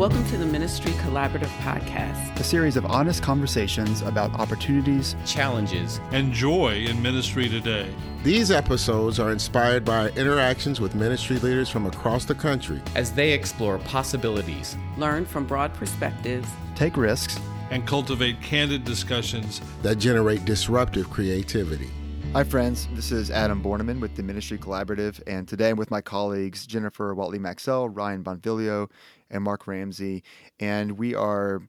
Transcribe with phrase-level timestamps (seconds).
[0.00, 6.32] Welcome to the Ministry Collaborative Podcast, a series of honest conversations about opportunities, challenges, and
[6.32, 7.86] joy in ministry today.
[8.22, 13.32] These episodes are inspired by interactions with ministry leaders from across the country as they
[13.32, 17.38] explore possibilities, learn from broad perspectives, take risks,
[17.70, 21.90] and cultivate candid discussions that generate disruptive creativity.
[22.32, 22.86] Hi, friends.
[22.92, 27.12] This is Adam Borneman with the Ministry Collaborative, and today I'm with my colleagues Jennifer
[27.12, 28.88] Watley Maxell, Ryan Bonfiglio,
[29.28, 30.22] and Mark Ramsey,
[30.60, 31.60] and we are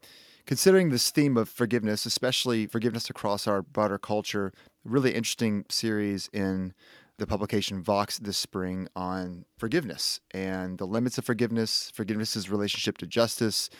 [0.45, 4.53] considering this theme of forgiveness, especially forgiveness across our broader culture.
[4.85, 6.75] Really interesting series in
[7.17, 13.07] the publication Vox this spring on forgiveness and the limits of forgiveness, forgiveness's relationship to
[13.07, 13.71] justice,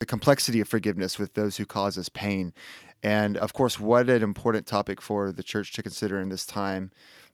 [0.00, 2.52] the complexity of forgiveness with those who cause us pain.
[3.02, 6.90] And of course, what an important topic for the church to consider in this time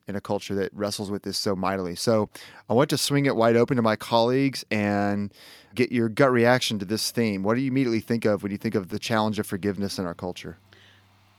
[0.09, 1.95] in a culture that wrestles with this so mightily.
[1.95, 2.29] So
[2.69, 5.33] I want to swing it wide open to my colleagues and
[5.75, 7.43] get your gut reaction to this theme.
[7.43, 10.05] What do you immediately think of when you think of the challenge of forgiveness in
[10.05, 10.59] our culture?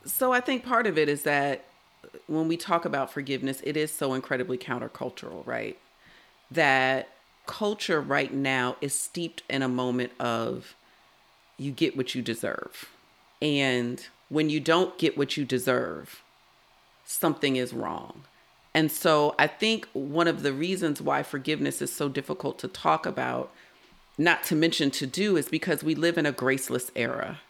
[0.05, 1.65] So I think part of it is that
[2.27, 5.77] when we talk about forgiveness, it is so incredibly countercultural, right?
[6.51, 7.09] That
[7.45, 10.75] culture right now is steeped in a moment of
[11.57, 12.89] you get what you deserve.
[13.43, 16.23] And when you don't get what you deserve,
[17.03, 18.23] something is wrong.
[18.73, 23.05] And so I think one of the reasons why forgiveness is so difficult to talk
[23.05, 23.51] about,
[24.17, 27.41] not to mention to do, is because we live in a graceless era.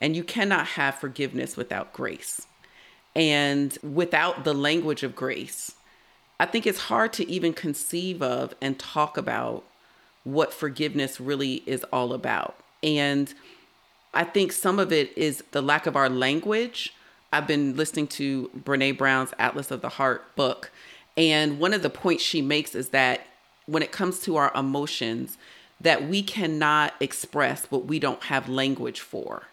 [0.00, 2.46] And you cannot have forgiveness without grace.
[3.16, 5.72] And without the language of grace,
[6.38, 9.64] I think it's hard to even conceive of and talk about
[10.22, 12.56] what forgiveness really is all about.
[12.82, 13.34] And
[14.14, 16.94] I think some of it is the lack of our language
[17.34, 20.70] I've been listening to Brene Brown's Atlas of the Heart book.
[21.16, 23.26] And one of the points she makes is that
[23.66, 25.36] when it comes to our emotions,
[25.80, 29.48] that we cannot express what we don't have language for.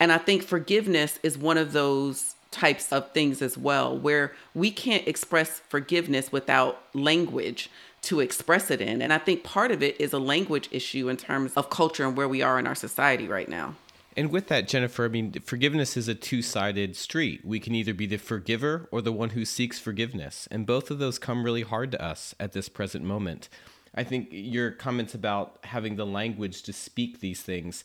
[0.00, 4.70] And I think forgiveness is one of those types of things as well, where we
[4.70, 7.68] can't express forgiveness without language
[8.02, 9.02] to express it in.
[9.02, 12.16] And I think part of it is a language issue in terms of culture and
[12.16, 13.74] where we are in our society right now.
[14.16, 17.44] And with that, Jennifer, I mean, forgiveness is a two sided street.
[17.44, 20.46] We can either be the forgiver or the one who seeks forgiveness.
[20.50, 23.48] And both of those come really hard to us at this present moment.
[23.94, 27.84] I think your comments about having the language to speak these things.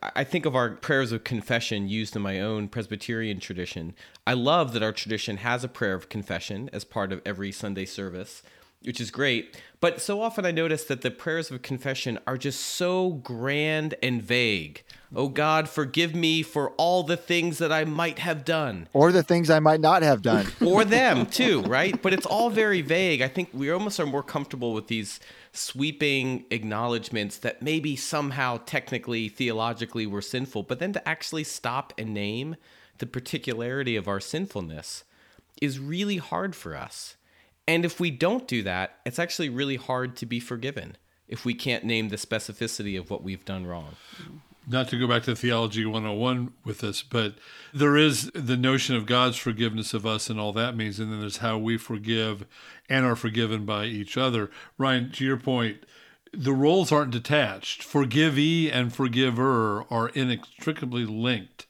[0.00, 3.94] I think of our prayers of confession used in my own Presbyterian tradition.
[4.26, 7.84] I love that our tradition has a prayer of confession as part of every Sunday
[7.84, 8.42] service
[8.82, 9.60] which is great.
[9.80, 14.22] But so often I notice that the prayers of confession are just so grand and
[14.22, 14.84] vague.
[15.14, 18.88] Oh God, forgive me for all the things that I might have done.
[18.92, 20.46] Or the things I might not have done.
[20.64, 22.00] or them too, right?
[22.00, 23.22] But it's all very vague.
[23.22, 25.18] I think we almost are more comfortable with these
[25.52, 30.64] sweeping acknowledgments that maybe somehow technically, theologically, we're sinful.
[30.64, 32.56] But then to actually stop and name
[32.98, 35.04] the particularity of our sinfulness
[35.62, 37.16] is really hard for us.
[37.68, 40.96] And if we don't do that, it's actually really hard to be forgiven
[41.28, 43.94] if we can't name the specificity of what we've done wrong.
[44.66, 47.34] Not to go back to Theology 101 with this, but
[47.74, 50.98] there is the notion of God's forgiveness of us and all that means.
[50.98, 52.46] And then there's how we forgive
[52.88, 54.50] and are forgiven by each other.
[54.78, 55.84] Ryan, to your point,
[56.32, 57.82] the roles aren't detached.
[57.82, 61.66] Forgivee and forgiver are inextricably linked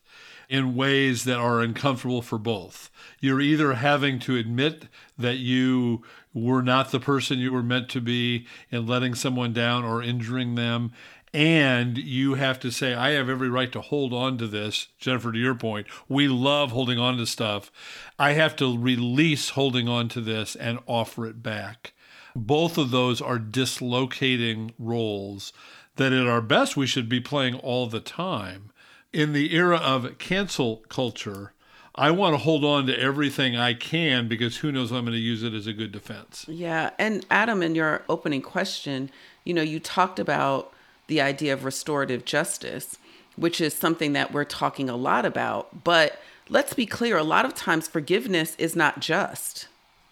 [0.48, 2.90] in ways that are uncomfortable for both.
[3.20, 4.86] You're either having to admit
[5.18, 9.84] that you were not the person you were meant to be in letting someone down
[9.84, 10.92] or injuring them.
[11.34, 14.88] And you have to say, I have every right to hold on to this.
[14.98, 17.70] Jennifer, to your point, we love holding on to stuff.
[18.18, 21.92] I have to release holding on to this and offer it back.
[22.34, 25.52] Both of those are dislocating roles
[25.96, 28.70] that at our best we should be playing all the time
[29.12, 31.52] in the era of cancel culture,
[31.94, 35.18] I want to hold on to everything I can because who knows I'm going to
[35.18, 36.44] use it as a good defense.
[36.48, 36.90] Yeah.
[36.98, 39.10] And Adam, in your opening question,
[39.44, 40.72] you know, you talked about
[41.08, 42.98] the idea of restorative justice,
[43.36, 45.82] which is something that we're talking a lot about.
[45.82, 49.66] But let's be clear a lot of times forgiveness is not just.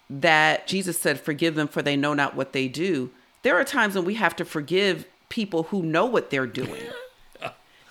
[0.09, 3.11] That Jesus said, Forgive them, for they know not what they do.
[3.43, 6.83] There are times when we have to forgive people who know what they're doing.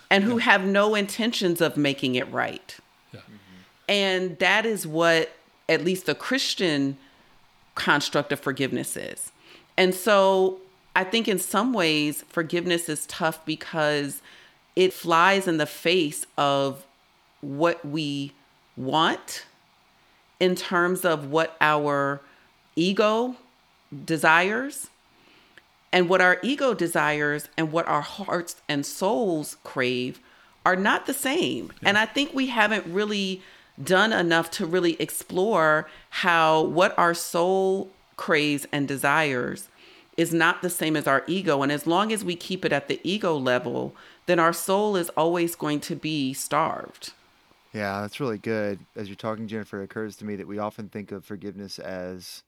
[0.09, 2.77] And who have no intentions of making it right.
[3.13, 3.21] Yeah.
[3.21, 3.31] Mm-hmm.
[3.89, 5.31] And that is what
[5.69, 6.97] at least the Christian
[7.75, 9.31] construct of forgiveness is.
[9.77, 10.59] And so
[10.95, 14.21] I think in some ways, forgiveness is tough because
[14.75, 16.85] it flies in the face of
[17.41, 18.33] what we
[18.75, 19.45] want
[20.39, 22.21] in terms of what our
[22.75, 23.35] ego
[24.05, 24.89] desires
[25.91, 30.19] And what our ego desires and what our hearts and souls crave
[30.65, 31.71] are not the same.
[31.81, 31.89] Yeah.
[31.89, 33.41] And I think we haven't really
[33.81, 39.69] done enough to really explore how what our soul craves and desires
[40.17, 41.61] is not the same as our ego.
[41.61, 43.95] And as long as we keep it at the ego level,
[44.25, 47.13] then our soul is always going to be starved.
[47.71, 48.79] Yeah, that's really good.
[48.95, 52.43] As you're talking, Jennifer, it occurs to me that we often think of forgiveness as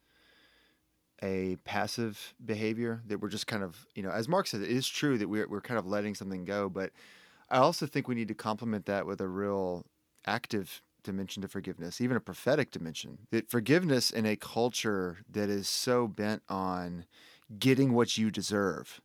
[1.22, 4.88] a passive behavior that we're just kind of, you know, as Mark said, it is
[4.88, 6.70] true that we're, we're kind of letting something go.
[6.70, 6.92] But
[7.50, 9.86] I also think we need to complement that with a real
[10.26, 13.20] active dimension to forgiveness, even a prophetic dimension.
[13.32, 17.06] That forgiveness in a culture that is so bent on
[17.58, 19.02] getting what you deserve.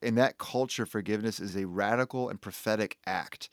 [0.00, 3.48] In that culture, forgiveness is a radical and prophetic act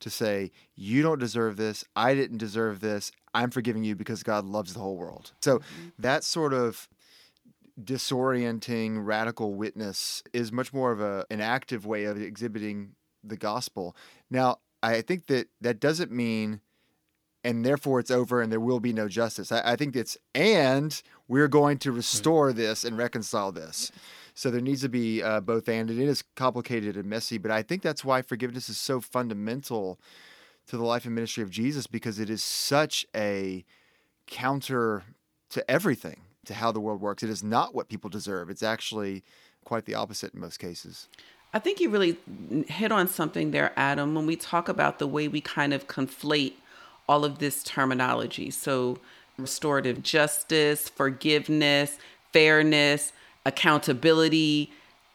[0.00, 1.84] to say, You don't deserve this.
[1.94, 3.12] I didn't deserve this.
[3.34, 5.32] I'm forgiving you because God loves the whole world.
[5.42, 5.88] So mm-hmm.
[5.98, 6.88] that sort of
[7.84, 13.96] disorienting radical witness is much more of a, an active way of exhibiting the gospel.
[14.30, 16.60] Now, I think that that doesn't mean
[17.42, 19.50] and therefore it's over and there will be no justice.
[19.50, 23.90] I, I think it's and we're going to restore this and reconcile this.
[24.34, 25.90] So there needs to be uh, both and.
[25.90, 29.98] It is complicated and messy, but I think that's why forgiveness is so fundamental
[30.66, 33.64] to the life and ministry of Jesus because it is such a
[34.26, 35.02] counter
[35.50, 37.22] to everything, to how the world works.
[37.22, 38.50] It is not what people deserve.
[38.50, 39.22] It's actually
[39.64, 41.08] quite the opposite in most cases.
[41.54, 42.16] I think you really
[42.66, 46.54] hit on something there, Adam, when we talk about the way we kind of conflate
[47.08, 48.50] all of this terminology.
[48.50, 48.98] So,
[49.36, 51.98] restorative justice, forgiveness,
[52.32, 53.12] fairness,
[53.46, 54.70] accountability,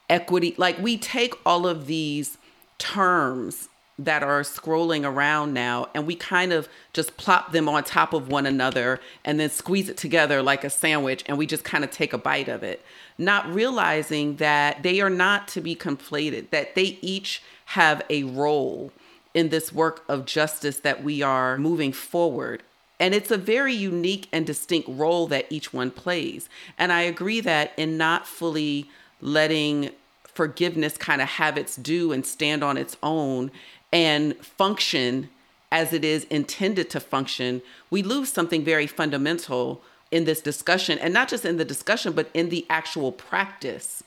[0.09, 0.55] equity.
[0.57, 2.37] Like, we take all of these
[2.77, 8.13] terms that are scrolling around now and we kind of just plop them on top
[8.13, 11.83] of one another and then squeeze it together like a sandwich and we just kind
[11.83, 12.83] of take a bite of it
[13.17, 18.91] not realizing that they are not to be conflated that they each have a role
[19.35, 22.63] in this work of justice that we are moving forward.
[22.99, 26.47] And it's a very unique and distinct role that each one plays.
[26.79, 28.89] And I agree that in not fully
[29.19, 29.91] letting
[30.23, 33.51] forgiveness kind of have its due and stand on its own
[33.95, 35.29] and function
[35.71, 39.81] as it is intended to function, we lose something very fundamental
[40.11, 40.99] in this discussion.
[40.99, 44.03] And not just in the discussion, but in the actual practice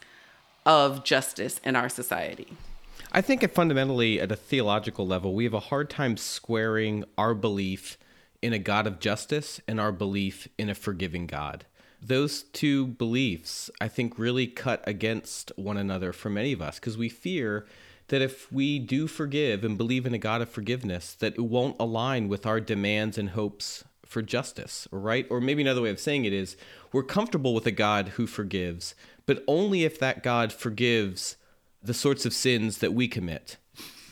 [0.66, 2.48] of justice in our society.
[3.12, 7.96] I think fundamentally, at a theological level, we have a hard time squaring our belief
[8.42, 11.64] in a God of justice and our belief in a forgiving God.
[12.02, 16.98] Those two beliefs, I think, really cut against one another for many of us because
[16.98, 17.66] we fear
[18.08, 21.76] that if we do forgive and believe in a God of forgiveness, that it won't
[21.78, 25.26] align with our demands and hopes for justice, right?
[25.30, 26.56] Or maybe another way of saying it is
[26.92, 28.94] we're comfortable with a God who forgives,
[29.26, 31.36] but only if that God forgives
[31.82, 33.56] the sorts of sins that we commit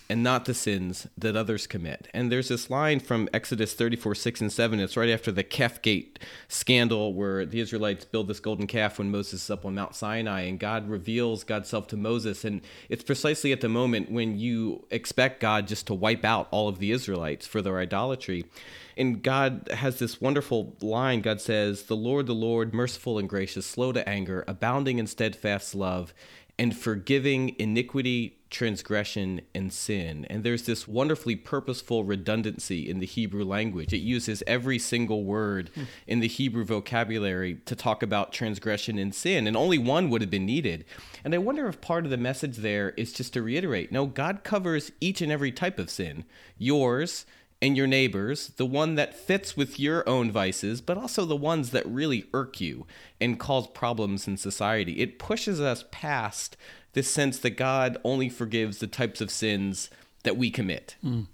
[0.09, 2.09] and not the sins that others commit.
[2.15, 4.79] And there's this line from Exodus 34, 6 and 7.
[4.79, 6.19] It's right after the calf gate
[6.49, 10.43] scandal where the Israelites build this golden calf when Moses is up on Mount Sinai
[10.43, 12.45] and God reveals God's self to Moses.
[12.45, 16.69] And it's precisely at the moment when you expect God just to wipe out all
[16.69, 18.45] of the Israelites for their idolatry.
[18.97, 21.21] And God has this wonderful line.
[21.21, 25.75] God says, The Lord, the Lord, merciful and gracious, slow to anger, abounding in steadfast
[25.75, 26.15] love,
[26.59, 30.27] and forgiving iniquity, transgression, and sin.
[30.31, 33.93] And there's this wonderfully purposeful redundancy in the Hebrew language.
[33.93, 35.87] It uses every single word mm.
[36.07, 40.31] in the Hebrew vocabulary to talk about transgression and sin, and only one would have
[40.31, 40.87] been needed.
[41.25, 44.43] And I wonder if part of the message there is just to reiterate no, God
[44.43, 46.25] covers each and every type of sin
[46.57, 47.27] yours
[47.63, 51.71] and your neighbors, the one that fits with your own vices, but also the ones
[51.71, 52.87] that really irk you
[53.21, 55.01] and cause problems in society.
[55.01, 56.57] It pushes us past
[56.93, 59.91] this sense that God only forgives the types of sins
[60.23, 60.97] that we commit.
[61.05, 61.27] Mm.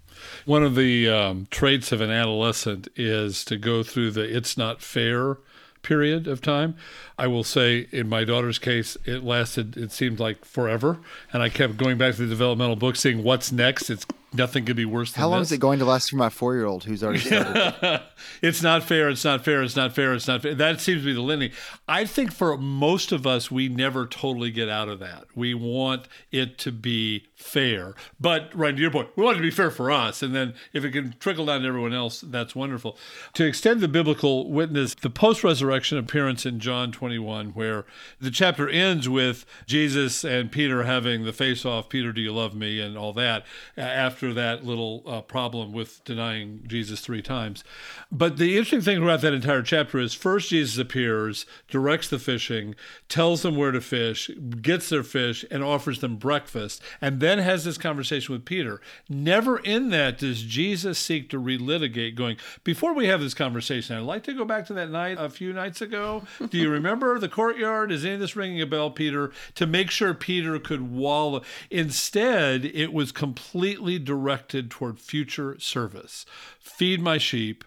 [0.45, 4.81] One of the um, traits of an adolescent is to go through the it's not
[4.81, 5.37] fair
[5.81, 6.75] period of time.
[7.17, 10.99] I will say in my daughter's case, it lasted, it seemed like forever.
[11.33, 13.89] And I kept going back to the developmental book, seeing what's next.
[13.89, 15.49] It's nothing could be worse than How long this.
[15.49, 18.01] is it going to last for my four year old who's already started?
[18.41, 19.09] it's not fair.
[19.09, 19.63] It's not fair.
[19.63, 20.13] It's not fair.
[20.13, 20.53] It's not fair.
[20.55, 21.53] That seems to be the lineage.
[21.87, 25.25] I think for most of us, we never totally get out of that.
[25.35, 27.95] We want it to be fair.
[28.19, 30.21] But right to your point, we want it to be fair for us.
[30.21, 32.97] And then if it can trickle down to everyone else, that's wonderful.
[33.33, 37.85] To extend the biblical witness, the post resurrection appearance in John 21, where
[38.19, 42.53] the chapter ends with Jesus and Peter having the face off, Peter, do you love
[42.53, 42.73] me?
[42.83, 43.45] and all that
[43.77, 47.61] after after that little uh, problem with denying Jesus three times.
[48.09, 52.73] But the interesting thing about that entire chapter is first Jesus appears, directs the fishing,
[53.09, 57.65] tells them where to fish, gets their fish, and offers them breakfast, and then has
[57.65, 58.79] this conversation with Peter.
[59.09, 64.03] Never in that does Jesus seek to relitigate, going, Before we have this conversation, I'd
[64.03, 66.23] like to go back to that night a few nights ago.
[66.49, 67.91] Do you remember the courtyard?
[67.91, 69.33] Is any of this ringing a bell, Peter?
[69.55, 71.41] To make sure Peter could wallow.
[71.69, 76.25] Instead, it was completely directed toward future service.
[76.59, 77.63] Feed my sheep,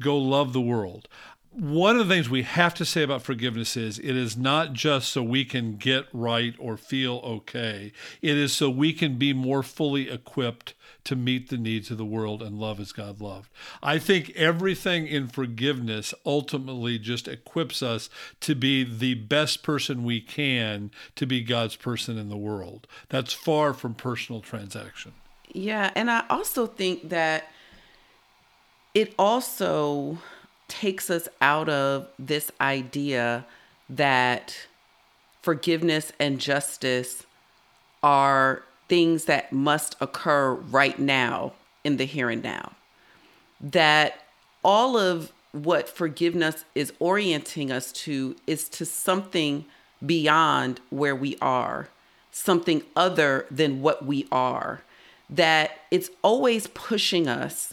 [0.00, 1.08] go love the world
[1.52, 5.08] one of the things we have to say about forgiveness is it is not just
[5.08, 7.92] so we can get right or feel okay.
[8.22, 12.04] It is so we can be more fully equipped to meet the needs of the
[12.04, 13.50] world and love as God loved.
[13.82, 20.20] I think everything in forgiveness ultimately just equips us to be the best person we
[20.20, 22.86] can to be God's person in the world.
[23.08, 25.14] That's far from personal transaction.
[25.52, 25.90] Yeah.
[25.94, 27.50] And I also think that
[28.94, 30.18] it also
[30.68, 33.44] takes us out of this idea
[33.88, 34.66] that
[35.42, 37.24] forgiveness and justice
[38.02, 41.52] are things that must occur right now
[41.84, 42.72] in the here and now.
[43.60, 44.24] That
[44.64, 49.64] all of what forgiveness is orienting us to is to something
[50.04, 51.88] beyond where we are,
[52.30, 54.82] something other than what we are.
[55.30, 57.72] That it's always pushing us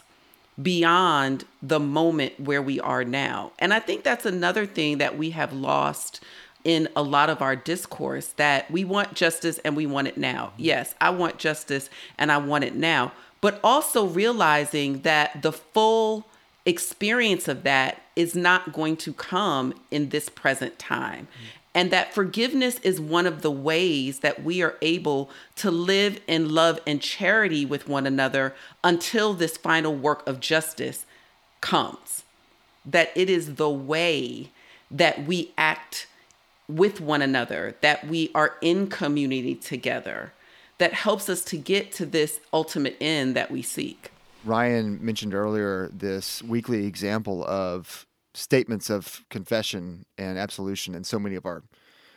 [0.62, 3.52] beyond the moment where we are now.
[3.60, 6.24] And I think that's another thing that we have lost
[6.64, 10.48] in a lot of our discourse that we want justice and we want it now.
[10.48, 10.64] Mm-hmm.
[10.64, 13.14] Yes, I want justice and I want it now.
[13.40, 16.26] But also realizing that the full
[16.66, 21.67] experience of that is not going to come in this present time mm-hmm.
[21.78, 26.50] And that forgiveness is one of the ways that we are able to live in
[26.50, 31.06] love and charity with one another until this final work of justice
[31.62, 32.24] comes.
[32.84, 34.50] That it is the way
[34.90, 36.08] that we act
[36.68, 40.34] with one another, that we are in community together,
[40.80, 44.10] that helps us to get to this ultimate end that we seek.
[44.44, 48.07] Ryan mentioned earlier this weekly example of
[48.38, 51.64] statements of confession and absolution in so many of our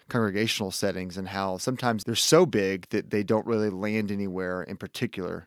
[0.08, 4.76] congregational settings and how sometimes they're so big that they don't really land anywhere in
[4.76, 5.46] particular.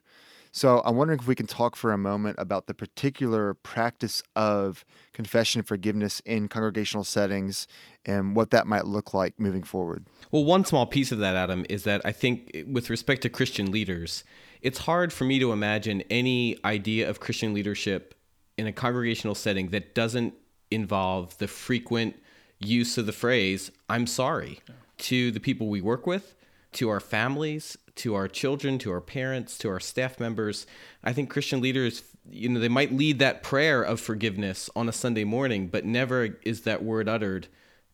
[0.52, 4.86] So I'm wondering if we can talk for a moment about the particular practice of
[5.12, 7.68] confession and forgiveness in congregational settings
[8.06, 10.06] and what that might look like moving forward.
[10.32, 13.72] Well, one small piece of that, Adam, is that I think with respect to Christian
[13.72, 14.24] leaders,
[14.62, 18.16] it's hard for me to imagine any idea of Christian leadership
[18.56, 20.36] in a congregational setting that doesn't
[20.74, 22.16] involve the frequent
[22.60, 24.60] use of the phrase, I'm sorry,
[25.00, 26.36] to the people we work with,
[26.74, 30.66] to our families, to our children, to our parents, to our staff members.
[31.04, 34.94] I think Christian leaders, you know, they might lead that prayer of forgiveness on a
[34.94, 37.48] Sunday morning, but never is that word uttered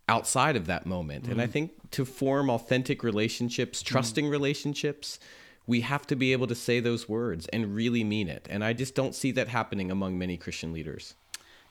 [0.08, 1.26] outside of that moment.
[1.26, 1.32] Mm.
[1.32, 1.52] And I mm.
[1.52, 4.32] think to form authentic relationships, trusting mm.
[4.32, 5.20] relationships,
[5.68, 8.48] we have to be able to say those words and really mean it.
[8.50, 11.14] And I just don't see that happening among many Christian leaders.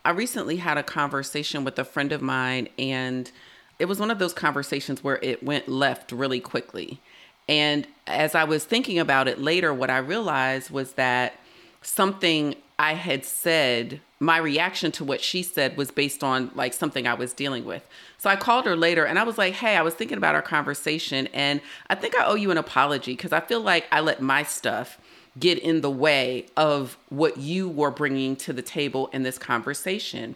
[0.09, 3.31] I recently had a conversation with a friend of mine, and
[3.79, 6.99] it was one of those conversations where it went left really quickly.
[7.47, 11.35] And as I was thinking about it later, what I realized was that
[11.83, 17.07] something I had said, my reaction to what she said was based on like something
[17.07, 17.87] I was dealing with.
[18.17, 20.41] So I called her later and I was like, hey, I was thinking about our
[20.41, 21.61] conversation and
[21.91, 24.99] I think I owe you an apology because I feel like I let my stuff
[25.39, 30.35] get in the way of what you were bringing to the table in this conversation.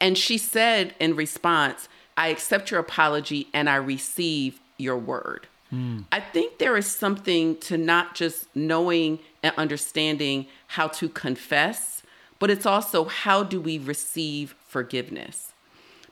[0.00, 5.46] And she said in response, I accept your apology and I receive your word.
[5.72, 6.04] Mm.
[6.12, 12.02] I think there is something to not just knowing and understanding how to confess,
[12.38, 15.52] but it's also how do we receive forgiveness?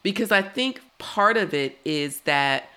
[0.02, 2.70] Because I think part of it is that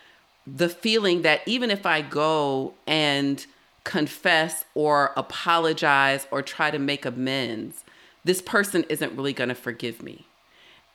[0.46, 3.46] the feeling that even if I go and
[3.84, 7.84] confess or apologize or try to make amends,
[8.24, 10.26] this person isn't really going to forgive me.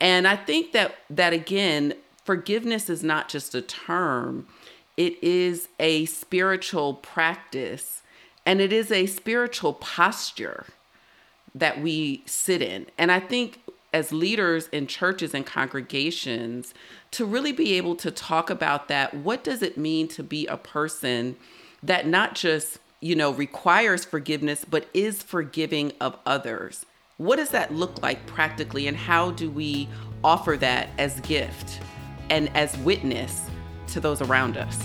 [0.01, 4.47] And I think that that again, forgiveness is not just a term,
[4.97, 8.03] it is a spiritual practice
[8.47, 10.67] and it is a spiritual posture
[11.55, 12.87] that we sit in.
[12.97, 13.61] And I think
[13.93, 16.75] as leaders in churches and congregations
[17.11, 20.57] to really be able to talk about that, what does it mean to be a
[20.57, 21.37] person
[21.83, 26.85] that not just, you know, requires forgiveness, but is forgiving of others.
[27.19, 29.89] What does that look like practically, and how do we
[30.23, 31.81] offer that as gift
[32.31, 33.49] and as witness
[33.89, 34.79] to those around us?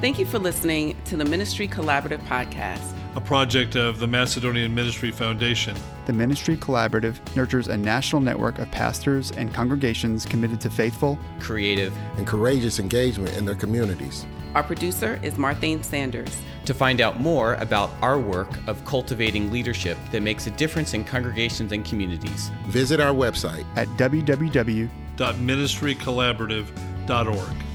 [0.00, 2.94] Thank you for listening to the Ministry Collaborative Podcast.
[3.16, 5.76] a project of the Macedonian Ministry Foundation.
[6.06, 11.96] The Ministry Collaborative nurtures a national network of pastors and congregations committed to faithful, creative,
[12.16, 14.26] and courageous engagement in their communities.
[14.54, 16.40] Our producer is Marthane Sanders.
[16.64, 21.04] To find out more about our work of cultivating leadership that makes a difference in
[21.04, 24.90] congregations and communities, visit our website at www
[25.20, 27.69] ministrycollaborative.org.